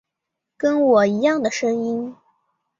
[0.57, 2.15] 跟我一样的声音